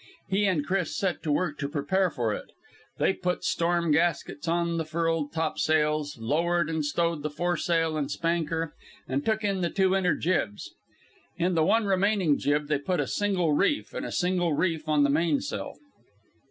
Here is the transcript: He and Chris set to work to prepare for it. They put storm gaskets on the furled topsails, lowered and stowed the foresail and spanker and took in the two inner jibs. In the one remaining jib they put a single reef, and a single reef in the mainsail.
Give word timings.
He 0.29 0.45
and 0.47 0.65
Chris 0.65 0.97
set 0.97 1.21
to 1.21 1.31
work 1.31 1.59
to 1.59 1.69
prepare 1.69 2.09
for 2.09 2.33
it. 2.33 2.49
They 2.97 3.13
put 3.13 3.43
storm 3.43 3.91
gaskets 3.91 4.47
on 4.47 4.77
the 4.77 4.83
furled 4.83 5.31
topsails, 5.31 6.17
lowered 6.19 6.71
and 6.71 6.83
stowed 6.83 7.21
the 7.21 7.29
foresail 7.29 7.95
and 7.95 8.09
spanker 8.09 8.73
and 9.07 9.23
took 9.23 9.43
in 9.43 9.61
the 9.61 9.69
two 9.69 9.95
inner 9.95 10.15
jibs. 10.15 10.73
In 11.37 11.53
the 11.53 11.63
one 11.63 11.85
remaining 11.85 12.39
jib 12.39 12.67
they 12.67 12.79
put 12.79 12.99
a 12.99 13.05
single 13.05 13.53
reef, 13.53 13.93
and 13.93 14.03
a 14.03 14.11
single 14.11 14.53
reef 14.53 14.87
in 14.87 15.03
the 15.03 15.11
mainsail. 15.11 15.75